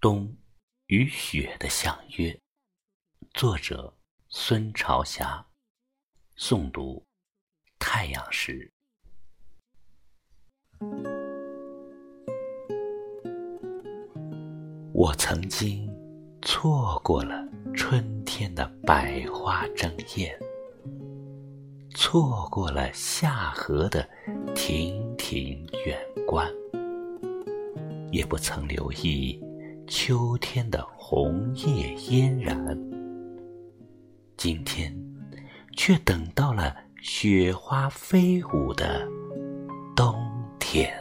[0.00, 0.32] 冬
[0.86, 2.40] 与雪的相约，
[3.34, 3.92] 作者
[4.28, 5.44] 孙朝霞，
[6.36, 7.04] 诵读
[7.80, 8.70] 太阳石。
[14.92, 15.92] 我曾经
[16.42, 17.44] 错过了
[17.74, 20.38] 春天的百花争艳，
[21.90, 24.08] 错过了夏荷的
[24.54, 26.48] 亭亭远观，
[28.12, 29.42] 也不曾留意。
[29.88, 32.78] 秋天的红叶嫣然，
[34.36, 34.94] 今天
[35.74, 39.08] 却等到了雪花飞舞的
[39.96, 40.14] 冬
[40.58, 40.92] 天。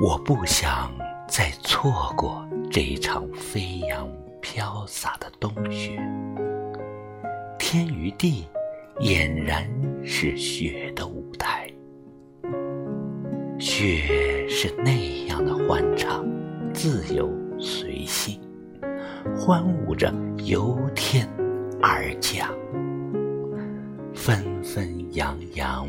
[0.00, 0.90] 我不想
[1.28, 4.08] 再错过这一场飞扬
[4.40, 6.00] 飘洒的冬雪。
[7.74, 8.44] 天与地
[9.00, 9.68] 俨然
[10.04, 11.68] 是雪的舞台，
[13.58, 16.24] 雪是那样的欢畅、
[16.72, 18.40] 自由、随性，
[19.36, 21.28] 欢舞着由天
[21.82, 22.48] 而降，
[24.14, 25.88] 纷纷扬扬，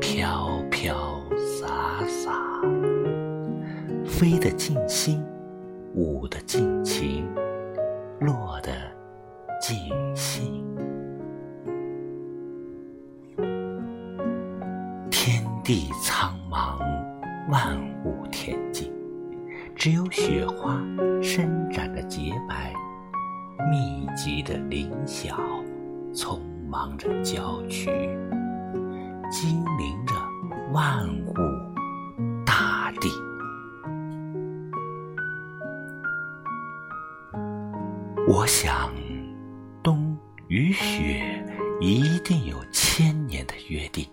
[0.00, 1.20] 飘飘
[1.58, 2.62] 洒洒，
[4.04, 5.20] 飞得尽兴，
[5.92, 7.28] 舞得尽情，
[8.20, 8.70] 落得
[9.60, 9.76] 尽
[10.14, 10.64] 兴。
[15.10, 16.78] 天地苍茫，
[17.50, 18.92] 万物恬静，
[19.74, 20.80] 只有雪花
[21.22, 22.72] 伸展着洁白，
[23.70, 25.36] 密集的林小，
[26.12, 27.90] 匆忙着郊区，
[29.30, 30.14] 精灵着
[30.72, 31.34] 万物
[32.44, 33.08] 大地。
[38.28, 38.90] 我想，
[39.82, 40.16] 冬
[40.48, 41.44] 与雪
[41.80, 44.04] 一定有千年的约定。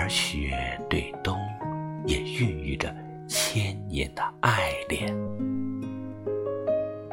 [0.00, 0.56] 而雪
[0.88, 1.36] 对冬，
[2.06, 2.90] 也孕育着
[3.28, 5.14] 千年的爱恋。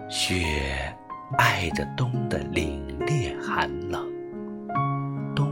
[0.09, 0.95] 雪
[1.37, 4.09] 爱着冬的凛冽寒冷，
[5.35, 5.51] 冬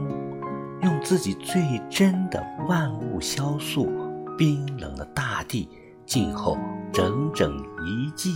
[0.82, 3.92] 用自己最真的万物消诉
[4.38, 5.68] 冰冷的大地，
[6.06, 6.58] 静候
[6.94, 8.32] 整整一季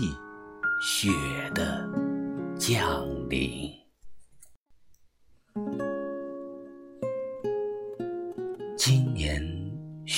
[0.82, 1.10] 雪
[1.56, 1.90] 的
[2.58, 3.79] 降临。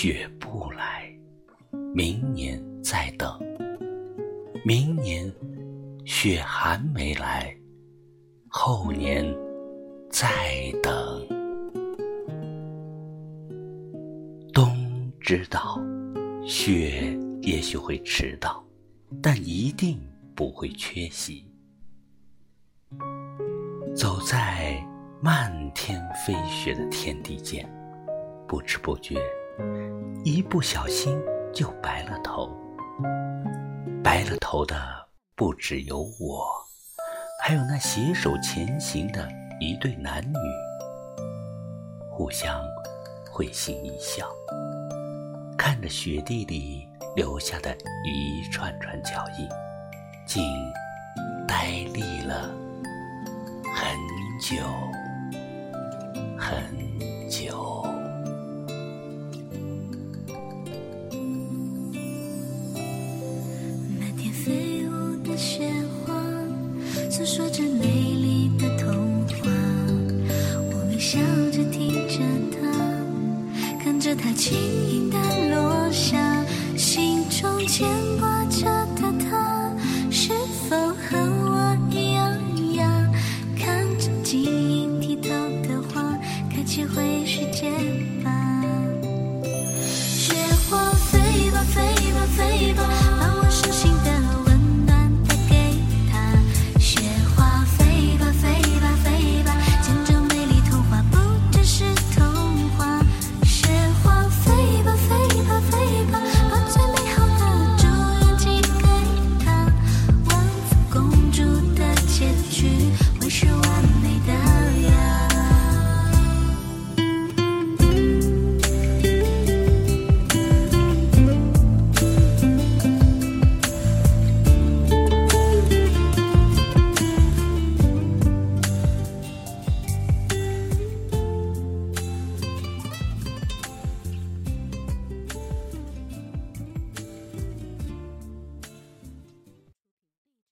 [0.03, 1.15] 雪不来，
[1.93, 3.39] 明年再等。
[4.65, 5.31] 明年
[6.05, 7.55] 雪还没来，
[8.47, 9.23] 后年
[10.09, 10.27] 再
[10.81, 10.91] 等。
[14.51, 14.75] 冬
[15.19, 15.79] 知道，
[16.47, 18.65] 雪也许会迟到，
[19.21, 19.99] 但一定
[20.33, 21.45] 不会缺席。
[23.95, 24.83] 走在
[25.21, 27.71] 漫天飞雪的天地间。
[28.47, 29.15] 不知不觉，
[30.23, 31.19] 一不小心
[31.53, 32.49] 就白了头。
[34.03, 34.75] 白了头的
[35.35, 36.45] 不只有我，
[37.43, 39.27] 还有那携手前行的
[39.59, 40.37] 一对男女，
[42.09, 42.61] 互相
[43.31, 44.27] 会心一笑，
[45.57, 49.47] 看着雪地里留下的一串串脚印，
[50.25, 50.43] 竟
[51.47, 52.49] 呆立了
[53.73, 53.95] 很
[54.39, 54.63] 久。
[56.37, 56.63] 很
[74.41, 74.80] 情。